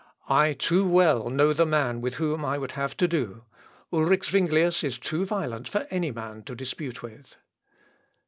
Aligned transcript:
_"I 0.35 0.53
too 0.53 0.83
well 0.83 1.29
know 1.29 1.53
the 1.53 1.63
man 1.63 2.01
with 2.01 2.15
whom 2.15 2.43
I 2.43 2.57
would 2.57 2.71
have 2.71 2.97
to 2.97 3.07
do. 3.07 3.43
Ulric 3.93 4.23
Zuinglius 4.23 4.83
is 4.83 4.97
too 4.97 5.27
violent 5.27 5.67
for 5.69 5.85
any 5.91 6.09
man 6.09 6.41
to 6.45 6.55
dispute 6.55 7.03
with!" 7.03 7.35